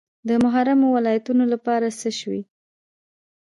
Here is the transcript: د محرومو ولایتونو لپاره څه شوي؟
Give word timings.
د 0.27 0.29
محرومو 0.43 0.87
ولایتونو 0.97 1.43
لپاره 1.53 1.87
څه 1.99 2.09
شوي؟ 2.19 2.41